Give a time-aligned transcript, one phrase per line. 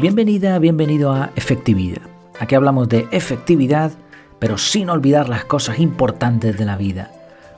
[0.00, 2.02] Bienvenida, bienvenido a Efectividad.
[2.38, 3.90] Aquí hablamos de efectividad,
[4.38, 7.10] pero sin olvidar las cosas importantes de la vida.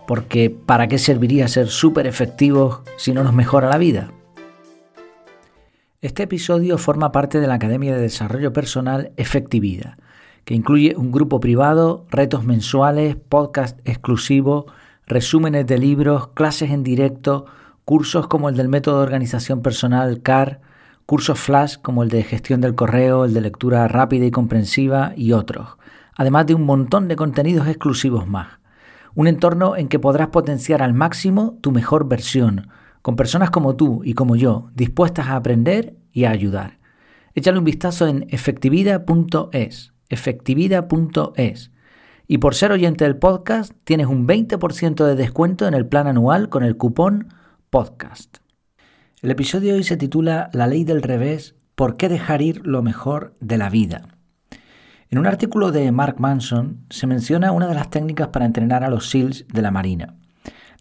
[0.07, 4.11] Porque ¿para qué serviría ser súper efectivos si no nos mejora la vida?
[6.01, 9.99] Este episodio forma parte de la Academia de Desarrollo Personal Efectividad,
[10.47, 14.65] que incluye un grupo privado, retos mensuales, podcast exclusivo,
[15.07, 17.45] resúmenes de libros, clases en directo,
[17.85, 20.70] cursos como el del método de organización personal CAR,
[21.11, 25.33] cursos flash como el de gestión del correo, el de lectura rápida y comprensiva y
[25.33, 25.71] otros,
[26.15, 28.61] además de un montón de contenidos exclusivos más.
[29.17, 32.69] Un entorno en que podrás potenciar al máximo tu mejor versión,
[33.03, 36.79] con personas como tú y como yo, dispuestas a aprender y a ayudar.
[37.35, 41.73] Échale un vistazo en efectividad.es, efectividad.es.
[42.29, 46.49] Y por ser oyente del podcast, tienes un 20% de descuento en el plan anual
[46.51, 47.35] con el cupón
[47.69, 48.40] podcast.
[49.23, 53.35] El episodio hoy se titula La ley del revés, ¿por qué dejar ir lo mejor
[53.41, 54.09] de la vida?
[55.11, 58.89] En un artículo de Mark Manson se menciona una de las técnicas para entrenar a
[58.89, 60.15] los SEALs de la Marina.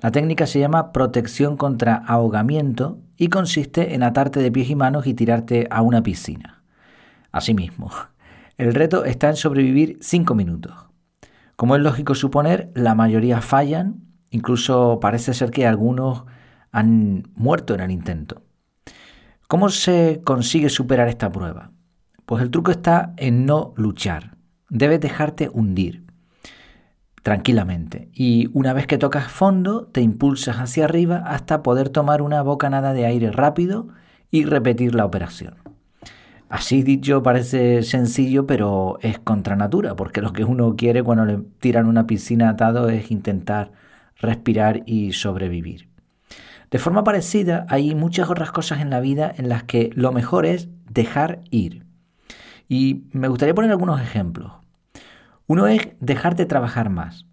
[0.01, 5.05] La técnica se llama protección contra ahogamiento y consiste en atarte de pies y manos
[5.05, 6.63] y tirarte a una piscina.
[7.33, 7.91] Asimismo,
[8.55, 10.73] el reto está en sobrevivir 5 minutos.
[11.57, 16.23] Como es lógico suponer, la mayoría fallan, incluso parece ser que algunos
[16.71, 18.41] han muerto en el intento.
[19.47, 21.71] ¿Cómo se consigue superar esta prueba?
[22.25, 24.37] Pues el truco está en no luchar.
[24.69, 26.05] Debes dejarte hundir
[27.23, 32.41] tranquilamente y una vez que tocas fondo te impulsas hacia arriba hasta poder tomar una
[32.41, 33.89] bocanada de aire rápido
[34.31, 35.55] y repetir la operación.
[36.49, 41.37] Así dicho parece sencillo, pero es contra natura, porque lo que uno quiere cuando le
[41.59, 43.71] tiran una piscina atado es intentar
[44.17, 45.88] respirar y sobrevivir.
[46.71, 50.45] De forma parecida, hay muchas otras cosas en la vida en las que lo mejor
[50.45, 51.85] es dejar ir.
[52.67, 54.51] Y me gustaría poner algunos ejemplos.
[55.47, 57.25] Uno es dejarte trabajar más.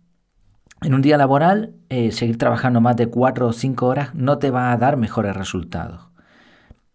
[0.83, 4.50] En un día laboral, eh, seguir trabajando más de cuatro o cinco horas no te
[4.50, 6.09] va a dar mejores resultados.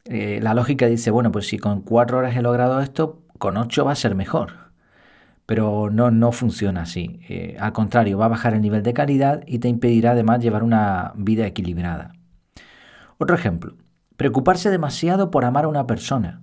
[0.05, 3.85] Eh, la lógica dice, bueno, pues si con cuatro horas he logrado esto, con ocho
[3.85, 4.71] va a ser mejor.
[5.45, 7.19] Pero no, no funciona así.
[7.29, 10.63] Eh, al contrario, va a bajar el nivel de calidad y te impedirá además llevar
[10.63, 12.13] una vida equilibrada.
[13.21, 13.75] Otro ejemplo,
[14.17, 16.41] preocuparse demasiado por amar a una persona.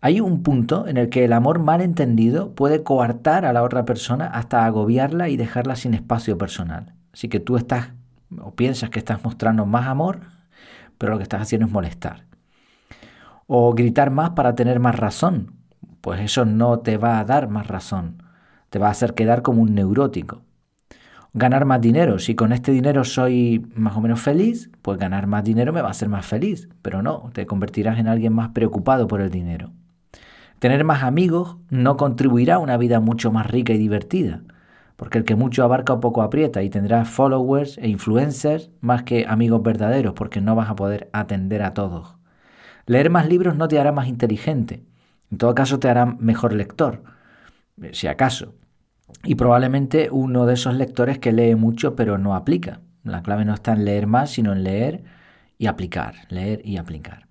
[0.00, 3.84] Hay un punto en el que el amor mal entendido puede coartar a la otra
[3.84, 6.94] persona hasta agobiarla y dejarla sin espacio personal.
[7.12, 7.94] Así que tú estás
[8.40, 10.20] o piensas que estás mostrando más amor,
[10.98, 12.26] pero lo que estás haciendo es molestar.
[13.48, 15.54] O gritar más para tener más razón.
[16.00, 18.22] Pues eso no te va a dar más razón.
[18.70, 20.42] Te va a hacer quedar como un neurótico
[21.32, 22.18] ganar más dinero.
[22.18, 25.88] Si con este dinero soy más o menos feliz, pues ganar más dinero me va
[25.88, 26.68] a hacer más feliz.
[26.82, 29.72] Pero no, te convertirás en alguien más preocupado por el dinero.
[30.58, 34.42] Tener más amigos no contribuirá a una vida mucho más rica y divertida,
[34.96, 39.62] porque el que mucho abarca poco aprieta y tendrás followers e influencers más que amigos
[39.62, 42.16] verdaderos, porque no vas a poder atender a todos.
[42.86, 44.82] Leer más libros no te hará más inteligente,
[45.30, 47.04] en todo caso te hará mejor lector,
[47.92, 48.54] si acaso
[49.24, 52.80] y probablemente uno de esos lectores que lee mucho pero no aplica.
[53.04, 55.04] La clave no está en leer más, sino en leer
[55.58, 57.26] y aplicar, leer y aplicar.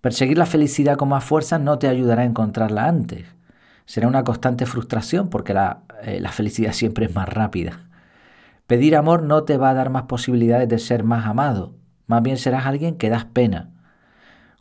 [0.00, 3.26] Perseguir la felicidad con más fuerza no te ayudará a encontrarla antes.
[3.86, 7.88] Será una constante frustración porque la, eh, la felicidad siempre es más rápida.
[8.66, 11.74] Pedir amor no te va a dar más posibilidades de ser más amado.
[12.06, 13.73] Más bien serás alguien que das pena.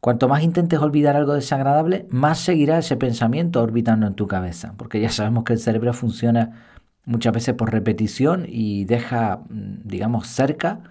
[0.03, 4.99] Cuanto más intentes olvidar algo desagradable, más seguirá ese pensamiento orbitando en tu cabeza, porque
[4.99, 6.65] ya sabemos que el cerebro funciona
[7.05, 10.81] muchas veces por repetición y deja, mm, digamos, cerca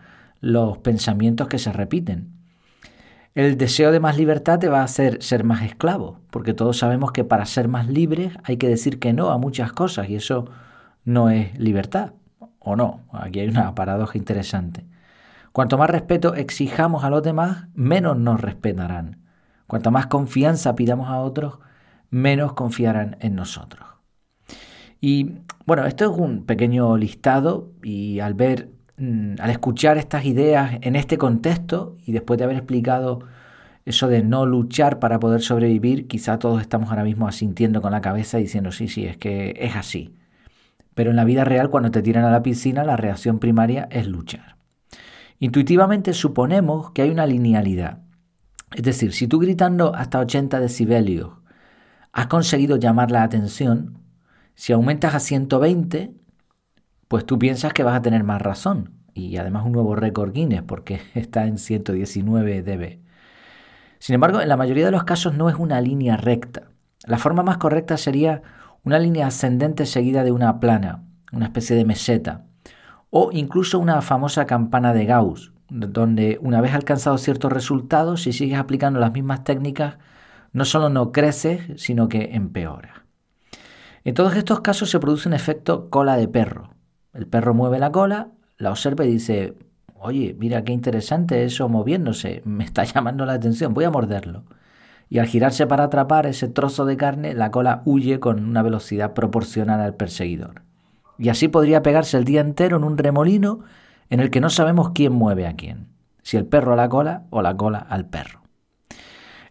[0.41, 2.31] los pensamientos que se repiten.
[3.35, 7.13] El deseo de más libertad te va a hacer ser más esclavo, porque todos sabemos
[7.13, 10.47] que para ser más libres hay que decir que no a muchas cosas y eso
[11.05, 12.15] no es libertad,
[12.61, 13.03] ¿o no?
[13.13, 14.87] Aquí hay una paradoja interesante.
[15.53, 19.19] Cuanto más respeto exijamos a los demás, menos nos respetarán.
[19.67, 21.59] Cuanto más confianza pidamos a otros,
[22.11, 23.87] menos confiarán en nosotros.
[25.01, 30.79] Y bueno, esto es un pequeño listado y al ver, mm, al escuchar estas ideas
[30.81, 33.21] en este contexto y después de haber explicado
[33.85, 38.01] eso de no luchar para poder sobrevivir, quizá todos estamos ahora mismo asintiendo con la
[38.01, 40.15] cabeza diciendo sí, sí, es que es así.
[40.95, 44.07] Pero en la vida real, cuando te tiran a la piscina, la reacción primaria es
[44.07, 44.62] luchar.
[45.43, 47.99] Intuitivamente suponemos que hay una linealidad.
[48.77, 51.33] Es decir, si tú gritando hasta 80 decibelios
[52.13, 53.99] has conseguido llamar la atención,
[54.55, 56.13] si aumentas a 120,
[57.09, 58.93] pues tú piensas que vas a tener más razón.
[59.15, 63.01] Y además un nuevo récord Guinness porque está en 119 dB.
[63.99, 66.71] Sin embargo, en la mayoría de los casos no es una línea recta.
[67.05, 68.43] La forma más correcta sería
[68.85, 71.03] una línea ascendente seguida de una plana,
[71.33, 72.45] una especie de meseta,
[73.15, 78.59] o incluso una famosa campana de Gauss, donde una vez alcanzado ciertos resultados, si sigues
[78.59, 79.99] aplicando las mismas técnicas,
[80.55, 83.03] no solo no creces, sino que empeoras.
[84.05, 86.71] En todos estos casos se produce un efecto cola de perro.
[87.13, 89.59] El perro mueve la cola, la observa y dice,
[89.95, 94.45] oye, mira qué interesante eso moviéndose, me está llamando la atención, voy a morderlo.
[95.11, 99.13] Y al girarse para atrapar ese trozo de carne, la cola huye con una velocidad
[99.13, 100.63] proporcional al perseguidor.
[101.19, 103.61] Y así podría pegarse el día entero en un remolino
[104.11, 105.89] en el que no sabemos quién mueve a quién,
[106.23, 108.43] si el perro a la cola o la cola al perro.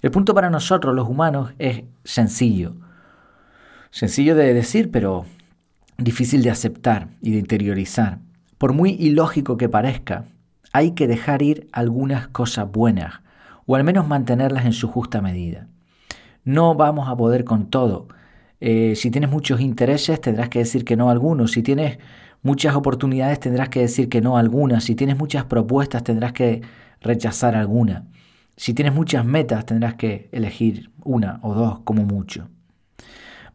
[0.02, 2.74] El punto para nosotros los humanos es sencillo.
[3.92, 5.26] Sencillo de decir, pero
[5.98, 8.20] difícil de aceptar y de interiorizar.
[8.58, 10.26] Por muy ilógico que parezca,
[10.74, 13.22] hay que dejar ir algunas cosas buenas,
[13.66, 15.68] o al menos mantenerlas en su justa medida.
[16.44, 18.08] No vamos a poder con todo.
[18.62, 21.52] Eh, si tienes muchos intereses, tendrás que decir que no a algunos.
[21.52, 21.98] Si tienes
[22.44, 24.84] muchas oportunidades, tendrás que decir que no a algunas.
[24.84, 26.62] Si tienes muchas propuestas, tendrás que
[27.02, 28.06] rechazar alguna.
[28.56, 32.48] Si tienes muchas metas, tendrás que elegir una o dos como mucho.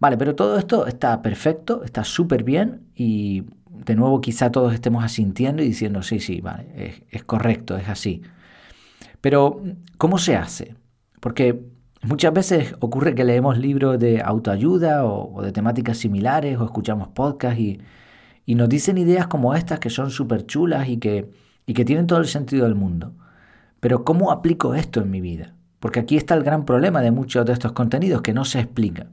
[0.01, 5.05] Vale, pero todo esto está perfecto, está súper bien y de nuevo quizá todos estemos
[5.05, 8.23] asintiendo y diciendo, sí, sí, vale, es, correcto, es así.
[9.21, 9.63] Pero,
[9.97, 10.75] ¿cómo se hace?
[11.21, 11.63] Porque
[12.07, 17.61] muchas veces ocurre que leemos libros de autoayuda o, de temáticas similares o escuchamos podcasts
[17.61, 17.81] y,
[18.55, 21.31] nos dicen ideas como estas que son súper chulas y que,
[21.67, 23.13] y que tienen todo el sentido del mundo.
[23.81, 25.55] Pero ¿cómo aplico esto en mi vida?
[25.81, 29.09] Porque aquí está el gran problema de muchos de estos contenidos que no se explica.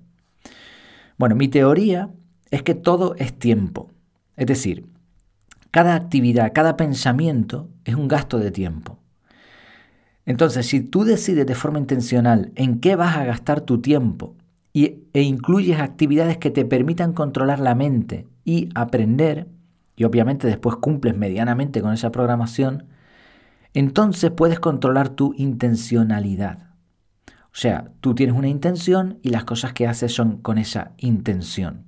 [1.18, 2.10] Bueno, mi teoría
[2.51, 3.89] es que todo es tiempo.
[4.36, 4.86] Es decir,
[5.72, 9.00] cada actividad, cada pensamiento es un gasto de tiempo.
[10.25, 14.36] Entonces, si tú decides de forma intencional en qué vas a gastar tu tiempo
[14.72, 19.48] y, e incluyes actividades que te permitan controlar la mente y aprender,
[19.96, 22.86] y obviamente después cumples medianamente con esa programación,
[23.74, 26.70] entonces puedes controlar tu intencionalidad.
[27.28, 31.84] O sea, tú tienes una intención y las cosas que haces son con esa intención.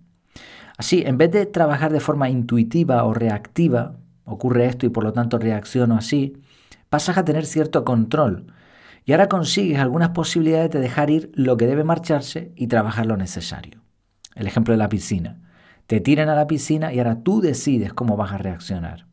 [0.77, 3.95] Así, en vez de trabajar de forma intuitiva o reactiva,
[4.25, 6.33] ocurre esto y por lo tanto reacciono así,
[6.95, 8.53] pasas a tener cierto control
[9.03, 13.17] y ahora consigues algunas posibilidades de dejar ir lo que debe marcharse y trabajar lo
[13.17, 13.81] necesario.
[14.33, 15.41] El ejemplo de la piscina.
[15.87, 19.07] Te tiran a la piscina y ahora tú decides cómo vas a reaccionar.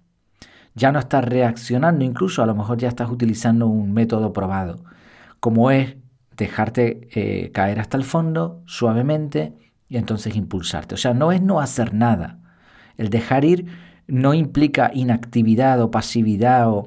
[0.77, 4.85] Ya no estás reaccionando, incluso a lo mejor ya estás utilizando un método probado,
[5.41, 5.97] como es
[6.37, 9.55] dejarte eh, caer hasta el fondo suavemente
[9.89, 10.95] y entonces impulsarte.
[10.95, 12.39] O sea, no es no hacer nada.
[12.97, 13.67] El dejar ir
[14.07, 16.87] no implica inactividad o pasividad o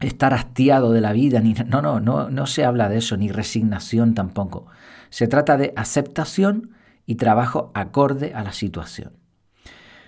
[0.00, 3.30] estar hastiado de la vida, ni, no, no, no, no se habla de eso, ni
[3.30, 4.66] resignación tampoco.
[5.10, 6.70] Se trata de aceptación
[7.06, 9.12] y trabajo acorde a la situación.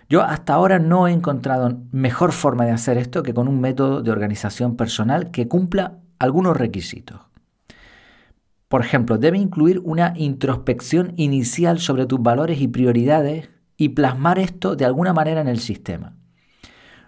[0.08, 4.02] Yo hasta ahora no he encontrado mejor forma de hacer esto que con un método
[4.02, 7.20] de organización personal que cumpla algunos requisitos.
[8.68, 14.76] Por ejemplo, debe incluir una introspección inicial sobre tus valores y prioridades y plasmar esto
[14.76, 16.14] de alguna manera en el sistema.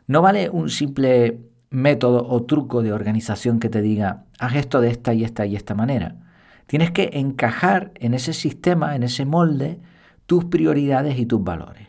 [0.06, 1.40] No vale un simple
[1.74, 5.56] método o truco de organización que te diga, haz esto de esta y esta y
[5.56, 6.16] esta manera.
[6.66, 9.80] Tienes que encajar en ese sistema, en ese molde,
[10.26, 11.88] tus prioridades y tus valores.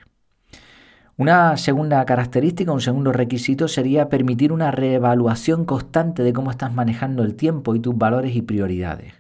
[1.18, 7.24] Una segunda característica, un segundo requisito sería permitir una reevaluación constante de cómo estás manejando
[7.24, 9.14] el tiempo y tus valores y prioridades.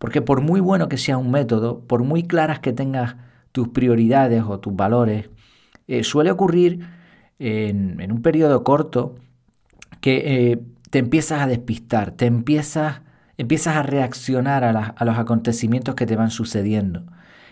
[0.00, 3.16] Porque por muy bueno que sea un método, por muy claras que tengas
[3.52, 5.30] tus prioridades o tus valores,
[5.86, 6.88] eh, suele ocurrir
[7.38, 9.14] en, un periodo corto
[10.00, 13.02] que eh, te empiezas a despistar, te empiezas,
[13.36, 17.04] empiezas a reaccionar a, a los acontecimientos que te van sucediendo.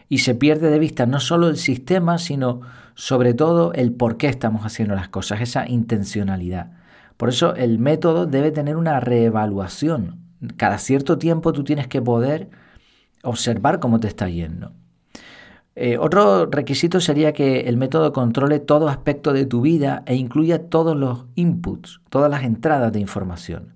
[0.08, 2.60] Y se pierde de vista no solo el sistema, sino
[2.94, 6.72] sobre todo el por qué estamos haciendo las cosas, esa intencionalidad.
[7.16, 10.26] Por eso el método debe tener una reevaluación,
[10.56, 12.50] cada cierto tiempo tú tienes que poder
[13.22, 14.72] observar cómo te está yendo.
[15.78, 20.70] Eh, otro requisito sería que el método controle todo aspecto de tu vida e incluya
[20.70, 23.74] todos los inputs, todas las entradas de información.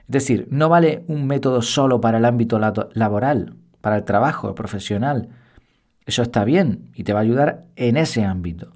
[0.00, 5.28] Es decir, no vale un método solo para el ámbito laboral, para el trabajo profesional.
[6.04, 8.72] Eso está bien y te va a ayudar en ese ámbito,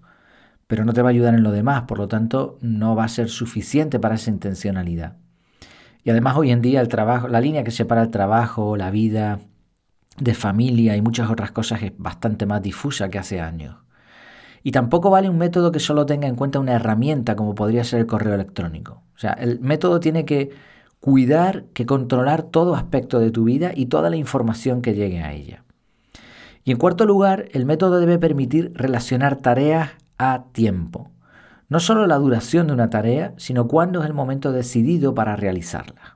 [0.68, 3.08] pero no te va a ayudar en lo demás, por lo tanto no va a
[3.08, 5.16] ser suficiente para esa intencionalidad.
[6.04, 9.40] Y además hoy en día el trabajo, la línea que separa el trabajo, la vida
[10.20, 13.76] de familia y muchas otras cosas es bastante más difusa que hace años.
[14.62, 18.00] Y tampoco vale un método que solo tenga en cuenta una herramienta como podría ser
[18.00, 19.02] el correo electrónico.
[19.16, 20.50] O sea, el método tiene que
[21.00, 25.32] cuidar que controlar todo aspecto de tu vida y toda la información que llegue a
[25.32, 25.64] ella.
[26.62, 31.10] Y en cuarto lugar, el método debe permitir relacionar tareas a tiempo.
[31.70, 36.09] No solo la duración de una tarea, sino cuándo es el momento decidido para realizarla.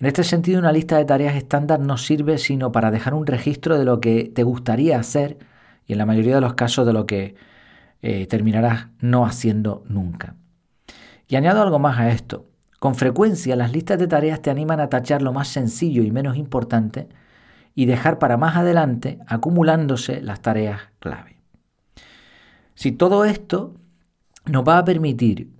[0.00, 3.78] En este sentido, una lista de tareas estándar no sirve sino para dejar un registro
[3.78, 5.38] de lo que te gustaría hacer
[5.86, 7.34] y en la mayoría de los casos de lo que
[8.02, 10.36] eh, terminarás no haciendo nunca.
[11.26, 12.46] Y añado algo más a esto.
[12.78, 16.36] Con frecuencia las listas de tareas te animan a tachar lo más sencillo y menos
[16.36, 17.08] importante
[17.74, 21.38] y dejar para más adelante acumulándose las tareas clave.
[22.76, 23.74] Si todo esto
[24.46, 25.50] nos va a permitir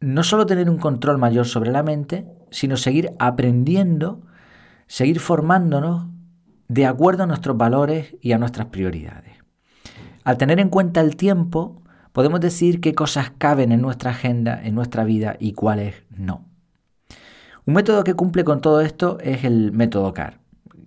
[0.00, 4.22] no solo tener un control mayor sobre la mente, sino seguir aprendiendo,
[4.86, 6.06] seguir formándonos
[6.68, 9.34] de acuerdo a nuestros valores y a nuestras prioridades.
[10.22, 11.82] Al tener en cuenta el tiempo,
[12.12, 16.44] podemos decir qué cosas caben en nuestra agenda, en nuestra vida y cuáles no.
[17.66, 20.38] Un método que cumple con todo esto es el método CAR.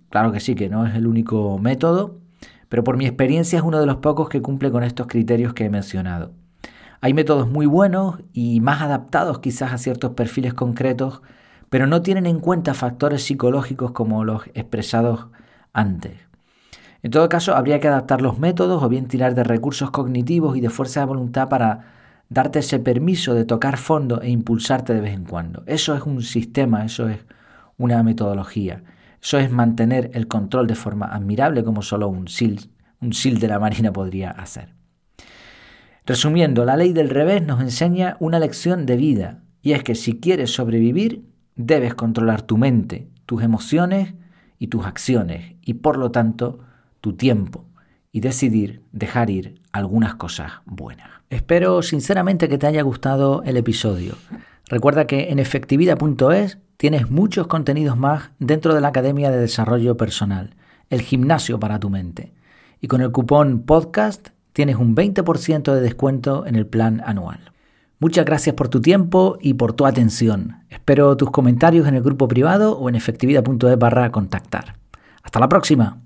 [0.08, 2.18] Claro que sí, que no es el único método,
[2.70, 5.66] pero por mi experiencia es uno de los pocos que cumple con estos criterios que
[5.66, 6.32] he mencionado.
[7.02, 11.20] Hay métodos muy buenos y más adaptados quizás a ciertos perfiles concretos,
[11.70, 15.26] pero no tienen en cuenta factores psicológicos como los expresados
[15.72, 16.14] antes.
[17.02, 20.60] En todo caso, habría que adaptar los métodos o bien tirar de recursos cognitivos y
[20.60, 21.84] de fuerza de voluntad para
[22.28, 25.62] darte ese permiso de tocar fondo e impulsarte de vez en cuando.
[25.66, 27.18] Eso es un sistema, eso es
[27.76, 28.82] una metodología.
[29.22, 32.70] Eso es mantener el control de forma admirable como solo un SIL,
[33.00, 34.74] un SIL de la Marina podría hacer.
[36.04, 40.20] Resumiendo, la ley del revés nos enseña una lección de vida, y es que si
[40.20, 41.24] quieres sobrevivir,
[41.58, 44.14] debes controlar tu mente, tus emociones
[44.58, 46.60] y tus acciones, y por lo tanto
[47.02, 47.66] tu tiempo,
[48.10, 51.10] y decidir dejar ir algunas cosas buenas.
[51.28, 54.14] Espero sinceramente que te haya gustado el episodio.
[54.66, 60.54] Recuerda que en efectividad.es tienes muchos contenidos más dentro de la Academia de Desarrollo Personal,
[60.88, 62.32] el gimnasio para tu mente.
[62.80, 67.52] Y con el cupón podcast tienes un 20% de descuento en el plan anual.
[68.00, 70.64] Muchas gracias por tu tiempo y por tu atención.
[70.70, 74.76] Espero tus comentarios en el grupo privado o en efectividad.es barra contactar.
[75.24, 75.98] Hasta la próxima.